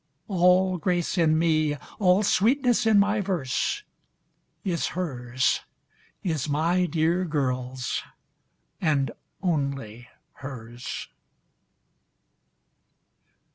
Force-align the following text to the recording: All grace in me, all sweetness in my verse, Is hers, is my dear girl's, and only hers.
All 0.27 0.79
grace 0.79 1.15
in 1.15 1.37
me, 1.37 1.77
all 1.99 2.23
sweetness 2.23 2.87
in 2.87 2.97
my 2.97 3.21
verse, 3.21 3.83
Is 4.63 4.87
hers, 4.97 5.61
is 6.23 6.49
my 6.49 6.87
dear 6.87 7.23
girl's, 7.23 8.01
and 8.81 9.11
only 9.43 10.09
hers. 10.37 11.07